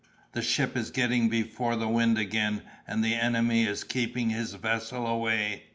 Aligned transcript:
The 0.31 0.41
ship 0.41 0.75
is 0.75 0.89
getting 0.89 1.29
before 1.29 1.75
the 1.75 1.87
wind 1.87 2.17
again, 2.17 2.63
and 2.87 3.03
the 3.03 3.13
enemy 3.13 3.67
is 3.67 3.83
keeping 3.83 4.31
his 4.31 4.55
vessel 4.55 5.05
away." 5.05 5.65